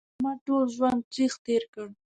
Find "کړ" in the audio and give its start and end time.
1.73-1.87